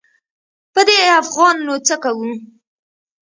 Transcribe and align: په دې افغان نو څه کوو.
په 0.73 0.81
دې 0.87 0.99
افغان 1.21 1.55
نو 1.65 1.75
څه 1.87 1.95
کوو. 2.03 2.31